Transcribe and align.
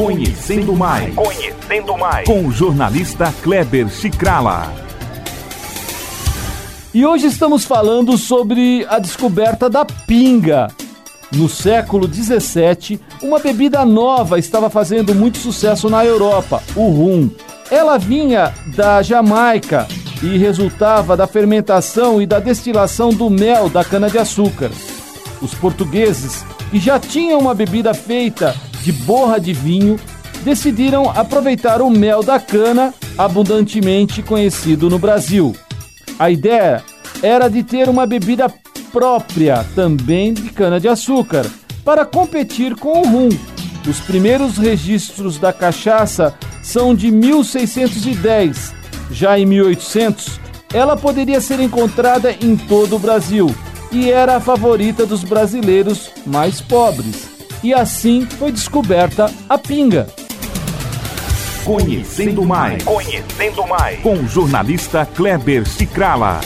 Conhecendo 0.00 0.74
mais. 0.74 1.14
Conhecendo 1.14 1.98
mais. 1.98 2.26
Com 2.26 2.46
o 2.46 2.50
jornalista 2.50 3.30
Kleber 3.42 3.86
Chicrala. 3.90 4.72
E 6.94 7.04
hoje 7.04 7.26
estamos 7.26 7.66
falando 7.66 8.16
sobre 8.16 8.86
a 8.88 8.98
descoberta 8.98 9.68
da 9.68 9.84
pinga. 9.84 10.68
No 11.30 11.50
século 11.50 12.08
17, 12.08 12.98
uma 13.22 13.40
bebida 13.40 13.84
nova 13.84 14.38
estava 14.38 14.70
fazendo 14.70 15.14
muito 15.14 15.36
sucesso 15.36 15.90
na 15.90 16.02
Europa, 16.02 16.62
o 16.74 16.88
rum. 16.88 17.28
Ela 17.70 17.98
vinha 17.98 18.54
da 18.74 19.02
Jamaica 19.02 19.86
e 20.22 20.38
resultava 20.38 21.14
da 21.14 21.26
fermentação 21.26 22.22
e 22.22 22.26
da 22.26 22.38
destilação 22.40 23.10
do 23.10 23.28
mel 23.28 23.68
da 23.68 23.84
cana-de-açúcar. 23.84 24.70
Os 25.42 25.52
portugueses, 25.52 26.42
que 26.70 26.80
já 26.80 26.98
tinham 26.98 27.38
uma 27.38 27.54
bebida 27.54 27.92
feita 27.92 28.56
de 28.82 28.92
borra 28.92 29.38
de 29.38 29.52
vinho, 29.52 29.98
decidiram 30.42 31.10
aproveitar 31.10 31.82
o 31.82 31.90
mel 31.90 32.22
da 32.22 32.38
cana, 32.38 32.94
abundantemente 33.16 34.22
conhecido 34.22 34.88
no 34.88 34.98
Brasil. 34.98 35.54
A 36.18 36.30
ideia 36.30 36.82
era 37.22 37.48
de 37.48 37.62
ter 37.62 37.88
uma 37.88 38.06
bebida 38.06 38.52
própria, 38.92 39.64
também 39.74 40.32
de 40.32 40.50
cana-de-açúcar, 40.50 41.46
para 41.84 42.04
competir 42.04 42.74
com 42.76 43.00
o 43.00 43.06
rum. 43.06 43.28
Os 43.88 44.00
primeiros 44.00 44.58
registros 44.58 45.38
da 45.38 45.52
cachaça 45.52 46.34
são 46.62 46.94
de 46.94 47.10
1610. 47.10 48.74
Já 49.10 49.38
em 49.38 49.46
1800, 49.46 50.40
ela 50.72 50.96
poderia 50.96 51.40
ser 51.40 51.60
encontrada 51.60 52.32
em 52.32 52.56
todo 52.56 52.96
o 52.96 52.98
Brasil 52.98 53.54
e 53.90 54.10
era 54.10 54.36
a 54.36 54.40
favorita 54.40 55.04
dos 55.04 55.24
brasileiros 55.24 56.10
mais 56.26 56.60
pobres. 56.60 57.39
E 57.62 57.74
assim 57.74 58.24
foi 58.24 58.50
descoberta 58.50 59.30
a 59.48 59.58
pinga. 59.58 60.06
Conhecendo 61.64 62.42
mais. 62.44 62.82
Conhecendo 62.82 63.66
mais. 63.66 64.00
Com 64.00 64.14
o 64.14 64.26
jornalista 64.26 65.04
Kleber 65.04 65.68
Cicrala. 65.68 66.40